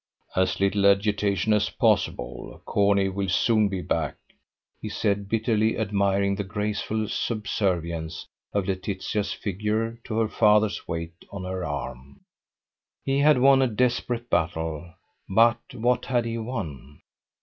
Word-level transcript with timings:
"As 0.35 0.59
little 0.59 0.87
agitation 0.87 1.53
as 1.53 1.69
possible. 1.69 2.59
Corney 2.65 3.07
will 3.07 3.29
soon 3.29 3.67
be 3.69 3.81
back," 3.83 4.15
he 4.81 4.89
said, 4.89 5.29
bitterly 5.29 5.77
admiring 5.77 6.33
the 6.33 6.43
graceful 6.43 7.07
subservience 7.07 8.25
of 8.51 8.67
Laetitia's 8.67 9.31
figure 9.31 9.99
to 10.05 10.17
her 10.17 10.27
father's 10.27 10.87
weight 10.87 11.23
on 11.29 11.43
her 11.43 11.63
arm. 11.63 12.21
He 13.03 13.19
had 13.19 13.37
won 13.37 13.61
a 13.61 13.67
desperate 13.67 14.27
battle, 14.27 14.91
but 15.29 15.59
what 15.75 16.05
had 16.05 16.25
he 16.25 16.39
won? 16.39 17.01